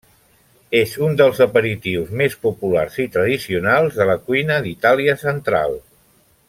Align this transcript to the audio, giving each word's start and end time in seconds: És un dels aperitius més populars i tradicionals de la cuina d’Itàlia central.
És 0.77 0.93
un 1.07 1.13
dels 1.19 1.41
aperitius 1.45 2.15
més 2.21 2.37
populars 2.47 2.97
i 3.05 3.07
tradicionals 3.17 4.01
de 4.01 4.09
la 4.13 4.19
cuina 4.31 4.59
d’Itàlia 4.65 5.19
central. 5.29 5.81